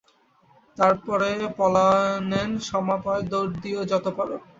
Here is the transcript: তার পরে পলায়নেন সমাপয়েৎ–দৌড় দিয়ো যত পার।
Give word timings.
তার 0.77 0.93
পরে 1.05 1.29
পলায়নেন 1.57 2.51
সমাপয়েৎ–দৌড় 2.67 3.51
দিয়ো 3.63 3.81
যত 3.91 4.05
পার। 4.17 4.29